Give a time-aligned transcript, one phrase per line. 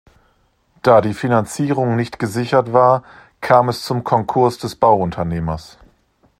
[0.81, 3.03] Da die Finanzierung nicht gesichert war,
[3.39, 5.77] kam es zum Konkurs des Bauunternehmers.